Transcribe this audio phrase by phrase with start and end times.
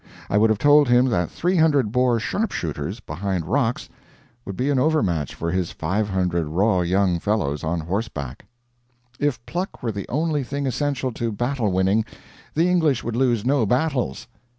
[0.31, 3.87] I would have told him that 300 Boer sharpshooters behind rocks
[4.45, 8.47] would be an overmatch for his 500 raw young fellows on horseback.
[9.19, 12.03] If pluck were the only thing essential to battle winning,
[12.55, 14.25] the English would lose no battles.